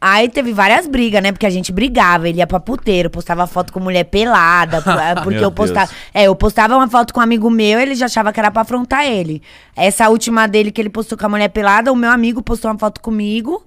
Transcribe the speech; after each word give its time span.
Aí 0.00 0.28
teve 0.28 0.52
várias 0.52 0.86
brigas, 0.86 1.22
né? 1.22 1.30
Porque 1.32 1.46
a 1.46 1.50
gente 1.50 1.70
brigava, 1.72 2.28
ele 2.28 2.38
ia 2.38 2.46
pra 2.46 2.58
puteiro, 2.58 3.08
postava 3.08 3.46
foto 3.46 3.72
com 3.72 3.78
mulher 3.80 4.04
pelada, 4.04 4.78
é, 5.00 5.14
porque 5.16 5.36
Meu 5.36 5.44
eu 5.44 5.52
postava. 5.52 5.86
Deus. 5.86 6.00
É, 6.12 6.24
eu 6.24 6.34
postava 6.34 6.76
uma 6.76 6.88
foto 6.88 7.14
com 7.14 7.20
um 7.20 7.22
amigo 7.22 7.48
meu, 7.50 7.78
ele 7.78 7.94
já 7.94 8.06
achava 8.06 8.32
que 8.32 8.40
era 8.40 8.50
pra 8.50 8.62
afrontar 8.62 9.06
ele. 9.06 9.42
Essa 9.76 10.08
última 10.08 10.46
dele 10.48 10.72
que 10.72 10.80
ele 10.80 10.90
postou 10.90 11.16
com 11.16 11.26
a 11.26 11.28
mulher 11.28 11.48
pelada, 11.48 11.92
o 11.92 11.96
meu 11.96 12.10
amigo 12.10 12.42
postou 12.42 12.70
uma 12.70 12.78
foto 12.78 13.00
comigo. 13.00 13.64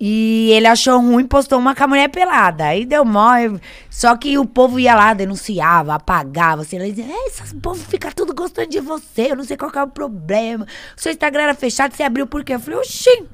E 0.00 0.50
ele 0.52 0.68
achou 0.68 1.00
ruim, 1.00 1.26
postou 1.26 1.58
uma 1.58 1.74
com 1.74 1.82
a 1.82 1.88
mulher 1.88 2.08
pelada. 2.08 2.66
Aí 2.66 2.86
deu 2.86 3.04
mó. 3.04 3.32
Só 3.90 4.16
que 4.16 4.38
o 4.38 4.44
povo 4.46 4.78
ia 4.78 4.94
lá, 4.94 5.12
denunciava, 5.12 5.94
apagava. 5.94 6.62
Assim, 6.62 6.76
ele 6.76 6.92
dizia, 6.92 7.12
"É, 7.12 7.26
esses 7.26 7.52
povo 7.52 7.82
fica 7.84 8.12
tudo 8.12 8.32
gostando 8.32 8.68
de 8.68 8.78
você, 8.78 9.32
eu 9.32 9.36
não 9.36 9.42
sei 9.44 9.56
qual 9.56 9.72
é 9.74 9.82
o 9.82 9.88
problema. 9.88 10.66
O 10.96 11.00
seu 11.00 11.10
Instagram 11.10 11.42
era 11.42 11.54
fechado, 11.54 11.94
você 11.96 12.04
abriu 12.04 12.28
por 12.28 12.44
quê? 12.44 12.54
Eu 12.54 12.60
falei, 12.60 12.78
oxi, 12.78 13.24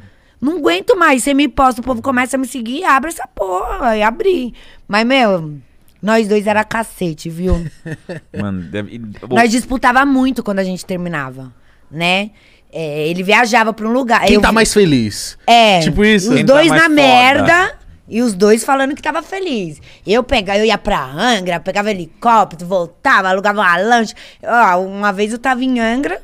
não 0.41 0.59
aguento 0.59 0.97
mais. 0.97 1.23
Você 1.23 1.33
me 1.35 1.49
posta, 1.49 1.81
o 1.81 1.85
povo 1.85 2.03
começa 2.03 2.37
a 2.37 2.39
me 2.39 2.47
seguir, 2.47 2.85
abre 2.85 3.11
essa 3.11 3.27
porra. 3.27 3.89
Aí 3.91 4.03
abri. 4.03 4.53
Mas, 4.87 5.07
meu, 5.07 5.55
nós 6.03 6.29
dois 6.29 6.47
era 6.47 6.63
cacete, 6.65 7.29
viu? 7.31 7.65
Mano, 8.39 8.63
deve... 8.63 8.97
e- 8.97 9.01
Nós 9.29 9.51
disputava 9.51 10.05
muito 10.05 10.43
quando 10.43 10.59
a 10.59 10.65
gente 10.65 10.85
terminava, 10.85 11.53
né? 11.91 12.31
É, 12.77 13.07
ele 13.09 13.23
viajava 13.23 13.73
pra 13.73 13.87
um 13.87 13.93
lugar. 13.93 14.23
Quem 14.27 14.35
eu 14.35 14.41
tá 14.41 14.51
mais 14.51 14.73
feliz? 14.75 15.39
é, 15.47 15.79
Tipo 15.81 16.05
isso? 16.05 16.29
Os 16.31 16.35
Quem 16.37 16.45
tá 16.45 16.55
dois 16.55 16.69
mais 16.69 16.83
na 16.83 16.89
foda? 16.89 16.95
merda 17.01 17.79
e 18.09 18.21
os 18.21 18.35
dois 18.35 18.65
falando 18.65 18.95
que 18.97 19.01
tava 19.01 19.23
feliz. 19.23 19.81
Eu 20.05 20.25
pegava, 20.25 20.59
eu 20.59 20.65
ia 20.65 20.77
pra 20.77 21.05
Angra, 21.05 21.61
pegava 21.61 21.91
helicóptero, 21.93 22.67
voltava, 22.69 23.29
alugava 23.29 23.61
uma 23.61 23.77
lancha. 23.77 24.15
Ó, 24.43 24.81
uma 24.81 25.13
vez 25.13 25.33
eu 25.33 25.39
tava 25.39 25.63
em 25.63 25.79
Angra, 25.79 26.21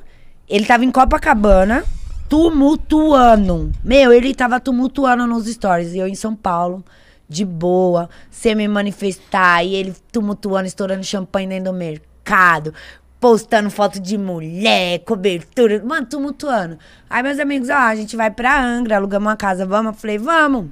ele 0.48 0.66
tava 0.66 0.84
em 0.84 0.90
Copacabana, 0.90 1.84
tumultuando. 2.30 3.72
Meu, 3.84 4.12
ele 4.12 4.34
tava 4.34 4.60
tumultuando 4.60 5.26
nos 5.26 5.46
stories. 5.46 5.92
E 5.92 5.98
eu 5.98 6.06
em 6.06 6.14
São 6.14 6.34
Paulo, 6.34 6.82
de 7.28 7.44
boa, 7.44 8.08
sem 8.30 8.54
me 8.54 8.66
manifestar. 8.68 9.64
E 9.64 9.74
ele 9.74 9.94
tumultuando, 10.12 10.66
estourando 10.66 11.04
champanhe 11.04 11.48
dentro 11.48 11.72
do 11.72 11.76
mercado. 11.76 12.72
Postando 13.20 13.68
foto 13.68 14.00
de 14.00 14.16
mulher, 14.16 15.00
cobertura, 15.00 15.82
mano, 15.84 16.06
tumultuando. 16.06 16.78
Aí 17.08 17.22
meus 17.22 17.38
amigos, 17.38 17.68
ó, 17.68 17.74
a 17.74 17.94
gente 17.94 18.16
vai 18.16 18.30
pra 18.30 18.58
Angra, 18.64 18.96
alugamos 18.96 19.26
uma 19.28 19.36
casa, 19.36 19.66
vamos? 19.66 19.92
Eu 19.92 19.98
falei, 19.98 20.16
vamos. 20.16 20.70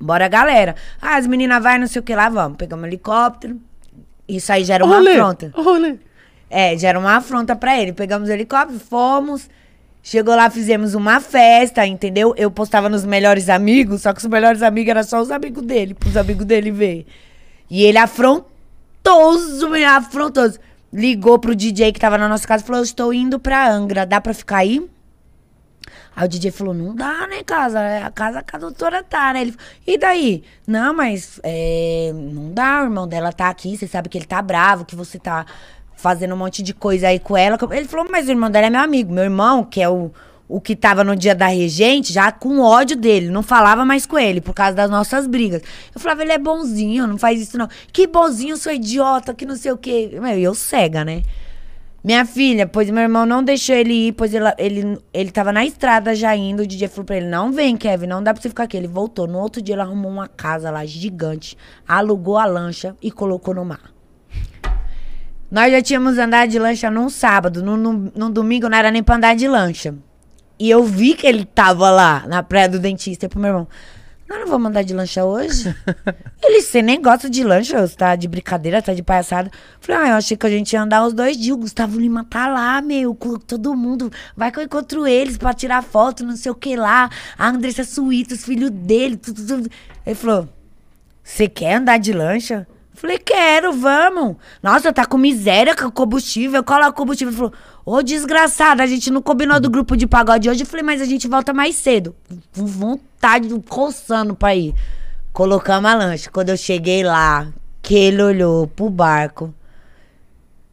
Bora, 0.00 0.26
galera. 0.26 0.74
Ah, 1.00 1.16
as 1.16 1.28
meninas 1.28 1.62
vai, 1.62 1.78
não 1.78 1.86
sei 1.86 2.00
o 2.00 2.02
que 2.02 2.12
lá, 2.12 2.28
vamos. 2.28 2.56
Pegamos 2.56 2.82
um 2.82 2.86
helicóptero. 2.88 3.60
Isso 4.26 4.52
aí 4.52 4.64
já 4.64 4.74
era 4.74 4.84
uma 4.84 4.96
Olê, 4.96 5.12
afronta. 5.12 5.52
olê. 5.54 5.98
É, 6.50 6.76
já 6.76 6.88
era 6.88 6.98
uma 6.98 7.14
afronta 7.16 7.54
pra 7.54 7.78
ele. 7.80 7.92
Pegamos 7.92 8.28
o 8.28 8.32
helicóptero, 8.32 8.80
fomos. 8.80 9.48
Chegou 10.06 10.36
lá, 10.36 10.50
fizemos 10.50 10.92
uma 10.92 11.18
festa, 11.18 11.86
entendeu? 11.86 12.34
Eu 12.36 12.50
postava 12.50 12.90
nos 12.90 13.06
melhores 13.06 13.48
amigos, 13.48 14.02
só 14.02 14.12
que 14.12 14.18
os 14.18 14.26
melhores 14.26 14.60
amigos 14.60 14.90
eram 14.90 15.02
só 15.02 15.18
os 15.18 15.30
amigos 15.30 15.64
dele, 15.64 15.94
pros 15.94 16.14
amigos 16.14 16.44
dele 16.44 16.70
ver. 16.70 17.06
E 17.70 17.82
ele 17.82 17.96
afrontoso, 17.96 18.52
afrontoso. 19.88 20.60
Ligou 20.92 21.38
pro 21.38 21.56
DJ 21.56 21.90
que 21.90 21.98
tava 21.98 22.18
na 22.18 22.28
nossa 22.28 22.46
casa 22.46 22.62
e 22.62 22.66
falou: 22.66 22.82
estou 22.82 23.14
indo 23.14 23.40
pra 23.40 23.66
Angra, 23.66 24.04
dá 24.04 24.20
pra 24.20 24.34
ficar 24.34 24.58
aí? 24.58 24.86
Aí 26.14 26.26
o 26.26 26.28
DJ 26.28 26.50
falou, 26.50 26.74
não 26.74 26.94
dá, 26.94 27.26
né, 27.26 27.42
casa? 27.42 27.80
É 27.80 28.02
A 28.02 28.10
casa 28.10 28.42
que 28.42 28.54
a 28.54 28.58
doutora 28.58 29.02
tá, 29.02 29.32
né? 29.32 29.40
Ele 29.40 29.52
falou, 29.52 29.66
e 29.86 29.98
daí? 29.98 30.44
Não, 30.66 30.94
mas 30.94 31.40
é, 31.42 32.12
não 32.14 32.52
dá, 32.52 32.82
o 32.82 32.84
irmão 32.84 33.08
dela 33.08 33.32
tá 33.32 33.48
aqui, 33.48 33.76
você 33.76 33.86
sabe 33.86 34.10
que 34.10 34.18
ele 34.18 34.26
tá 34.26 34.40
bravo, 34.42 34.84
que 34.84 34.94
você 34.94 35.18
tá 35.18 35.44
fazendo 35.96 36.34
um 36.34 36.38
monte 36.38 36.62
de 36.62 36.74
coisa 36.74 37.08
aí 37.08 37.18
com 37.18 37.36
ela. 37.36 37.58
Ele 37.70 37.88
falou, 37.88 38.06
mas 38.10 38.28
o 38.28 38.30
irmão 38.30 38.50
dela 38.50 38.66
é 38.66 38.70
meu 38.70 38.80
amigo. 38.80 39.12
Meu 39.12 39.24
irmão, 39.24 39.64
que 39.64 39.80
é 39.80 39.88
o, 39.88 40.10
o 40.48 40.60
que 40.60 40.76
tava 40.76 41.02
no 41.02 41.16
dia 41.16 41.34
da 41.34 41.46
regente, 41.46 42.12
já 42.12 42.30
com 42.30 42.60
ódio 42.60 42.96
dele, 42.96 43.28
não 43.28 43.42
falava 43.42 43.84
mais 43.84 44.06
com 44.06 44.18
ele, 44.18 44.40
por 44.40 44.54
causa 44.54 44.74
das 44.76 44.90
nossas 44.90 45.26
brigas. 45.26 45.62
Eu 45.94 46.00
falava, 46.00 46.22
ele 46.22 46.32
é 46.32 46.38
bonzinho, 46.38 47.06
não 47.06 47.18
faz 47.18 47.40
isso 47.40 47.56
não. 47.56 47.68
Que 47.92 48.06
bonzinho, 48.06 48.56
sou 48.56 48.72
idiota, 48.72 49.34
que 49.34 49.46
não 49.46 49.56
sei 49.56 49.72
o 49.72 49.78
quê. 49.78 50.18
Meu, 50.20 50.38
eu 50.38 50.54
cega, 50.54 51.04
né? 51.04 51.22
Minha 52.04 52.26
filha, 52.26 52.66
pois 52.66 52.90
meu 52.90 53.02
irmão 53.02 53.24
não 53.24 53.42
deixou 53.42 53.74
ele 53.74 54.08
ir, 54.08 54.12
pois 54.12 54.34
ele, 54.34 54.44
ele, 54.58 54.98
ele 55.10 55.30
tava 55.30 55.50
na 55.50 55.64
estrada 55.64 56.14
já 56.14 56.36
indo. 56.36 56.62
O 56.62 56.66
DJ 56.66 56.86
falou 56.88 57.06
pra 57.06 57.16
ele: 57.16 57.28
Não 57.28 57.50
vem, 57.50 57.78
Kevin, 57.78 58.06
não 58.06 58.22
dá 58.22 58.34
pra 58.34 58.42
você 58.42 58.50
ficar 58.50 58.64
aqui. 58.64 58.76
Ele 58.76 58.86
voltou. 58.86 59.26
No 59.26 59.38
outro 59.38 59.62
dia, 59.62 59.74
ele 59.74 59.80
arrumou 59.80 60.12
uma 60.12 60.28
casa 60.28 60.70
lá 60.70 60.84
gigante, 60.84 61.56
alugou 61.88 62.36
a 62.36 62.44
lancha 62.44 62.94
e 63.00 63.10
colocou 63.10 63.54
no 63.54 63.64
mar. 63.64 63.93
Nós 65.50 65.70
já 65.70 65.80
tínhamos 65.82 66.18
andado 66.18 66.50
de 66.50 66.58
lancha 66.58 66.90
num 66.90 67.08
sábado. 67.08 67.62
No, 67.62 67.76
no, 67.76 68.12
no 68.14 68.30
domingo 68.30 68.68
não 68.68 68.76
era 68.76 68.90
nem 68.90 69.02
pra 69.02 69.16
andar 69.16 69.36
de 69.36 69.46
lancha. 69.46 69.94
E 70.58 70.70
eu 70.70 70.84
vi 70.84 71.14
que 71.14 71.26
ele 71.26 71.44
tava 71.44 71.90
lá 71.90 72.24
na 72.26 72.42
praia 72.42 72.68
do 72.68 72.78
dentista. 72.78 73.26
E 73.26 73.28
pro 73.28 73.38
meu 73.40 73.48
irmão: 73.48 73.68
Nós 74.28 74.40
não 74.40 74.46
vamos 74.46 74.68
andar 74.68 74.82
de 74.82 74.94
lancha 74.94 75.24
hoje? 75.24 75.74
Ele, 76.42 76.60
você 76.60 76.82
nem 76.82 77.00
gosta 77.00 77.28
de 77.28 77.42
lancha, 77.42 77.86
você 77.86 77.96
tá 77.96 78.14
de 78.14 78.28
brincadeira, 78.28 78.82
tá 78.82 78.92
de 78.92 79.02
palhaçada. 79.02 79.50
Falei, 79.80 80.02
ah, 80.02 80.08
eu 80.10 80.16
achei 80.16 80.36
que 80.36 80.46
a 80.46 80.50
gente 80.50 80.72
ia 80.72 80.82
andar 80.82 81.06
os 81.06 81.12
dois 81.12 81.36
dias. 81.36 81.56
O 81.56 81.60
Gustavo 81.60 81.98
Lima 81.98 82.24
tá 82.24 82.46
lá, 82.46 82.80
meu, 82.82 83.14
com 83.14 83.38
todo 83.38 83.74
mundo. 83.74 84.12
Vai 84.36 84.52
que 84.52 84.58
eu 84.58 84.62
encontro 84.62 85.06
eles 85.06 85.36
pra 85.36 85.54
tirar 85.54 85.82
foto, 85.82 86.24
não 86.24 86.36
sei 86.36 86.52
o 86.52 86.54
que 86.54 86.76
lá. 86.76 87.10
A 87.38 87.48
Andressa 87.48 87.82
Suíta, 87.82 88.34
os 88.34 88.44
filhos 88.44 88.70
dele, 88.70 89.16
tudo, 89.16 89.46
tudo. 89.46 89.70
Ele 90.06 90.14
falou, 90.14 90.48
você 91.22 91.48
quer 91.48 91.76
andar 91.76 91.98
de 91.98 92.12
lancha? 92.12 92.66
Falei, 92.94 93.18
quero, 93.18 93.72
vamos. 93.72 94.36
Nossa, 94.62 94.92
tá 94.92 95.04
com 95.04 95.18
miséria 95.18 95.74
com 95.74 95.90
combustível. 95.90 96.62
Cola 96.62 96.88
o 96.88 96.92
combustível. 96.92 97.30
Ele 97.30 97.36
falou, 97.36 97.52
ô 97.84 98.02
desgraçada, 98.02 98.82
a 98.82 98.86
gente 98.86 99.10
não 99.10 99.20
combinou 99.20 99.58
do 99.58 99.68
grupo 99.68 99.96
de 99.96 100.06
pagode 100.06 100.48
hoje. 100.48 100.62
Eu 100.62 100.66
falei, 100.66 100.84
mas 100.84 101.02
a 101.02 101.04
gente 101.04 101.26
volta 101.26 101.52
mais 101.52 101.74
cedo. 101.74 102.14
Com 102.56 102.64
vontade, 102.64 103.48
coçando 103.68 104.34
pra 104.34 104.54
ir. 104.54 104.74
Colocamos 105.32 105.90
a 105.90 105.94
lancha. 105.94 106.30
Quando 106.30 106.50
eu 106.50 106.56
cheguei 106.56 107.02
lá, 107.02 107.48
que 107.82 107.96
ele 107.96 108.22
olhou 108.22 108.68
pro 108.68 108.88
barco. 108.88 109.52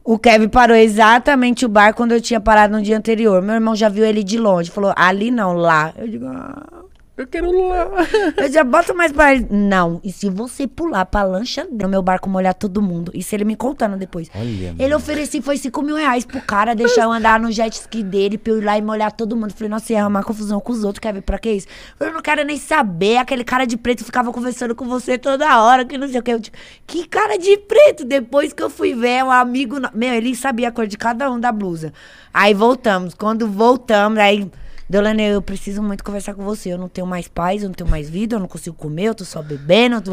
O 0.04 0.18
Kevin 0.18 0.48
parou 0.48 0.76
exatamente 0.76 1.66
o 1.66 1.68
barco 1.68 1.98
quando 1.98 2.12
eu 2.12 2.20
tinha 2.20 2.40
parado 2.40 2.76
no 2.76 2.82
dia 2.82 2.96
anterior. 2.96 3.42
Meu 3.42 3.56
irmão 3.56 3.74
já 3.74 3.88
viu 3.88 4.04
ele 4.04 4.22
de 4.22 4.38
longe. 4.38 4.70
Falou, 4.70 4.92
ali 4.96 5.30
não, 5.30 5.52
lá. 5.54 5.92
Eu 5.96 6.06
digo, 6.06 6.26
ah. 6.26 6.81
Eu 7.22 7.28
quero 7.28 7.68
lá. 7.68 7.88
Eu 8.36 8.52
já 8.52 8.64
boto 8.64 8.94
mais 8.96 9.12
pra 9.12 9.32
ele. 9.32 9.46
Não, 9.48 10.00
e 10.02 10.10
se 10.10 10.28
você 10.28 10.66
pular 10.66 11.06
pra 11.06 11.22
lancha 11.22 11.66
no 11.70 11.88
meu 11.88 12.02
barco 12.02 12.28
molhar 12.28 12.52
todo 12.52 12.82
mundo? 12.82 13.12
Isso 13.14 13.32
ele 13.32 13.44
me 13.44 13.54
contando 13.54 13.96
depois. 13.96 14.28
Olha, 14.34 14.74
ele 14.76 14.92
ofereceu, 14.92 15.40
foi 15.40 15.56
5 15.56 15.82
mil 15.82 15.94
reais 15.94 16.24
pro 16.24 16.40
cara 16.40 16.74
deixar 16.74 17.04
eu 17.04 17.12
andar 17.12 17.38
no 17.38 17.52
jet 17.52 17.72
ski 17.74 18.02
dele 18.02 18.36
pra 18.36 18.52
eu 18.52 18.58
ir 18.58 18.64
lá 18.64 18.76
e 18.76 18.82
molhar 18.82 19.12
todo 19.12 19.36
mundo. 19.36 19.52
Falei, 19.52 19.68
nossa, 19.68 19.92
ia 19.92 20.02
arrumar 20.02 20.24
confusão 20.24 20.60
com 20.60 20.72
os 20.72 20.82
outros, 20.82 20.98
quer 20.98 21.14
ver 21.14 21.22
pra 21.22 21.38
que 21.38 21.52
isso? 21.52 21.68
Eu 22.00 22.12
não 22.12 22.20
quero 22.20 22.44
nem 22.44 22.56
saber. 22.56 23.18
Aquele 23.18 23.44
cara 23.44 23.66
de 23.66 23.76
preto 23.76 24.04
ficava 24.04 24.32
conversando 24.32 24.74
com 24.74 24.86
você 24.86 25.16
toda 25.16 25.62
hora, 25.62 25.84
que 25.84 25.96
não 25.96 26.08
sei 26.08 26.18
o 26.18 26.22
que. 26.24 26.32
Eu 26.32 26.40
digo, 26.40 26.56
que 26.88 27.06
cara 27.06 27.38
de 27.38 27.56
preto? 27.56 28.04
Depois 28.04 28.52
que 28.52 28.62
eu 28.62 28.68
fui 28.68 28.94
ver, 28.94 29.22
um 29.22 29.30
amigo. 29.30 29.76
Meu, 29.94 30.12
ele 30.12 30.34
sabia 30.34 30.70
a 30.70 30.72
cor 30.72 30.88
de 30.88 30.98
cada 30.98 31.30
um 31.30 31.38
da 31.38 31.52
blusa. 31.52 31.92
Aí 32.34 32.52
voltamos. 32.52 33.14
Quando 33.14 33.46
voltamos, 33.46 34.18
aí. 34.18 34.50
Deolane, 34.92 35.22
eu 35.22 35.40
preciso 35.40 35.82
muito 35.82 36.04
conversar 36.04 36.34
com 36.34 36.44
você. 36.44 36.68
Eu 36.70 36.76
não 36.76 36.86
tenho 36.86 37.06
mais 37.06 37.26
paz, 37.26 37.62
eu 37.62 37.68
não 37.70 37.74
tenho 37.74 37.88
mais 37.88 38.10
vida, 38.10 38.36
eu 38.36 38.40
não 38.40 38.46
consigo 38.46 38.76
comer, 38.76 39.04
eu 39.04 39.14
tô 39.14 39.24
só 39.24 39.40
bebendo. 39.40 40.02
tô- 40.02 40.12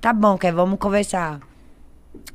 Tá 0.00 0.12
bom, 0.12 0.36
quer? 0.36 0.52
Vamos 0.52 0.76
conversar. 0.80 1.38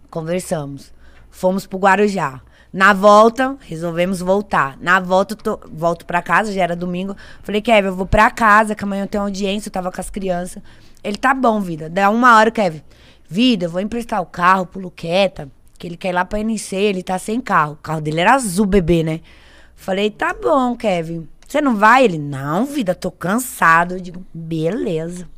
Conversamos. 0.09 0.93
Fomos 1.29 1.65
pro 1.67 1.77
Guarujá. 1.77 2.39
Na 2.71 2.93
volta, 2.93 3.57
resolvemos 3.59 4.21
voltar. 4.21 4.77
Na 4.79 5.01
volta, 5.01 5.35
tô, 5.35 5.59
volto 5.71 6.05
pra 6.05 6.21
casa, 6.21 6.53
já 6.53 6.63
era 6.63 6.73
domingo. 6.73 7.17
Falei, 7.43 7.61
Kevin, 7.61 7.87
eu 7.89 7.95
vou 7.95 8.05
pra 8.05 8.31
casa, 8.31 8.73
que 8.75 8.83
amanhã 8.85 9.03
eu 9.03 9.07
tenho 9.07 9.23
audiência, 9.25 9.67
eu 9.67 9.73
tava 9.73 9.91
com 9.91 9.99
as 9.99 10.09
crianças. 10.09 10.63
Ele, 11.03 11.17
tá 11.17 11.33
bom, 11.33 11.59
vida. 11.59 11.89
Dá 11.89 12.09
uma 12.09 12.37
hora, 12.37 12.49
Kevin. 12.49 12.81
Vida, 13.27 13.65
eu 13.65 13.69
vou 13.69 13.81
emprestar 13.81 14.21
o 14.21 14.25
carro 14.25 14.65
pro 14.65 14.79
Luqueta, 14.81 15.49
que 15.77 15.85
ele 15.85 15.97
quer 15.97 16.09
ir 16.09 16.13
lá 16.13 16.23
pra 16.23 16.39
NC, 16.39 16.77
ele 16.77 17.03
tá 17.03 17.19
sem 17.19 17.41
carro. 17.41 17.73
O 17.73 17.75
carro 17.83 17.99
dele 17.99 18.21
era 18.21 18.33
azul, 18.35 18.65
bebê, 18.65 19.03
né? 19.03 19.19
Falei, 19.75 20.09
tá 20.09 20.33
bom, 20.33 20.75
Kevin. 20.77 21.27
Você 21.53 21.61
não 21.61 21.75
vai? 21.75 22.03
Ele, 22.03 22.17
não, 22.17 22.65
vida, 22.65 22.95
tô 22.95 23.11
cansado. 23.11 23.93
Eu 23.93 23.99
digo, 23.99 24.25
beleza. 24.33 25.29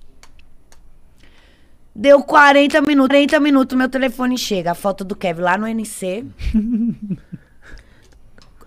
Deu 1.94 2.24
40 2.24 2.80
minutos, 2.80 3.10
40 3.10 3.40
minutos, 3.42 3.78
meu 3.78 3.90
telefone 3.90 4.38
chega. 4.38 4.72
A 4.72 4.76
foto 4.76 5.04
do 5.04 5.14
Kevin 5.14 5.42
lá 5.42 5.58
no 5.58 5.68
NC. 5.68 6.26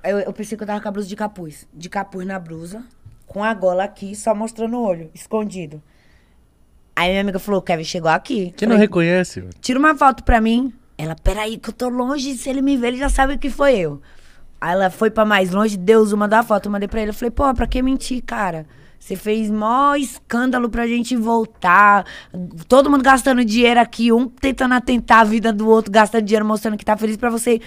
eu, 0.04 0.18
eu 0.18 0.32
pensei 0.34 0.58
que 0.58 0.62
eu 0.62 0.66
tava 0.66 0.82
com 0.82 0.88
a 0.88 0.90
blusa 0.90 1.08
de 1.08 1.16
capuz. 1.16 1.66
De 1.72 1.88
capuz 1.88 2.26
na 2.26 2.38
blusa, 2.38 2.84
com 3.26 3.42
a 3.42 3.54
gola 3.54 3.84
aqui, 3.84 4.14
só 4.14 4.34
mostrando 4.34 4.76
o 4.76 4.82
olho, 4.82 5.10
escondido. 5.14 5.82
Aí 6.94 7.08
minha 7.08 7.22
amiga 7.22 7.38
falou, 7.38 7.62
Kevin 7.62 7.84
chegou 7.84 8.10
aqui. 8.10 8.52
Quem 8.58 8.68
não 8.68 8.76
reconhece? 8.76 9.42
Tira 9.62 9.78
uma 9.78 9.96
foto 9.96 10.22
pra 10.22 10.38
mim. 10.38 10.70
Ela, 10.98 11.16
peraí, 11.16 11.56
que 11.56 11.70
eu 11.70 11.74
tô 11.74 11.88
longe. 11.88 12.36
Se 12.36 12.50
ele 12.50 12.60
me 12.60 12.76
ver, 12.76 12.88
ele 12.88 12.98
já 12.98 13.08
sabe 13.08 13.38
que 13.38 13.48
foi 13.48 13.78
eu. 13.78 14.02
Aí 14.60 14.72
ela 14.72 14.90
foi 14.90 15.10
pra 15.10 15.24
mais 15.24 15.50
longe, 15.52 15.76
Deus, 15.76 16.12
uma 16.12 16.26
da 16.26 16.42
foto. 16.42 16.66
Eu 16.66 16.72
mandei 16.72 16.88
pra 16.88 17.00
ele. 17.00 17.10
Eu 17.10 17.14
falei, 17.14 17.30
pô, 17.30 17.52
pra 17.54 17.66
que 17.66 17.80
mentir, 17.82 18.22
cara? 18.22 18.66
Você 18.98 19.14
fez 19.14 19.50
mó 19.50 19.94
escândalo 19.94 20.68
pra 20.68 20.86
gente 20.86 21.16
voltar. 21.16 22.04
Todo 22.66 22.90
mundo 22.90 23.02
gastando 23.02 23.44
dinheiro 23.44 23.80
aqui, 23.80 24.12
um 24.12 24.28
tentando 24.28 24.74
atentar 24.74 25.20
a 25.20 25.24
vida 25.24 25.52
do 25.52 25.68
outro, 25.68 25.90
gastando 25.90 26.24
dinheiro, 26.24 26.44
mostrando 26.44 26.76
que 26.76 26.84
tá 26.84 26.96
feliz 26.96 27.16
pra 27.16 27.30
você. 27.30 27.60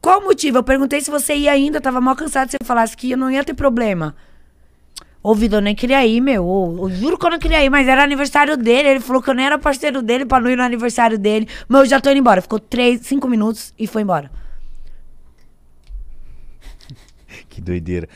Qual 0.00 0.20
o 0.20 0.24
motivo? 0.24 0.58
Eu 0.58 0.62
perguntei 0.62 1.00
se 1.00 1.10
você 1.10 1.34
ia 1.34 1.52
ainda, 1.52 1.78
eu 1.78 1.82
tava 1.82 2.00
mó 2.00 2.14
cansado. 2.14 2.50
Se 2.50 2.56
você 2.60 2.66
falasse 2.66 2.96
que 2.96 3.10
eu 3.10 3.18
não 3.18 3.30
ia 3.30 3.42
ter 3.42 3.54
problema. 3.54 4.14
Vitor, 5.34 5.58
eu 5.58 5.62
nem 5.62 5.74
queria 5.74 6.06
ir, 6.06 6.20
meu. 6.20 6.46
Ô, 6.46 6.86
eu 6.86 6.90
juro 6.94 7.18
que 7.18 7.26
eu 7.26 7.30
não 7.30 7.38
queria 7.38 7.64
ir, 7.64 7.68
mas 7.68 7.88
era 7.88 8.04
aniversário 8.04 8.56
dele. 8.56 8.90
Ele 8.90 9.00
falou 9.00 9.20
que 9.20 9.28
eu 9.28 9.34
nem 9.34 9.46
era 9.46 9.58
parceiro 9.58 10.00
dele 10.00 10.24
pra 10.24 10.38
não 10.38 10.48
ir 10.48 10.56
no 10.56 10.62
aniversário 10.62 11.18
dele. 11.18 11.48
Mas 11.66 11.80
eu 11.80 11.86
já 11.86 12.00
tô 12.00 12.10
indo 12.10 12.18
embora. 12.18 12.40
Ficou 12.40 12.60
três, 12.60 13.00
cinco 13.00 13.26
minutos 13.26 13.74
e 13.76 13.88
foi 13.88 14.02
embora. 14.02 14.30
Que 17.56 17.62
doideira. 17.62 18.06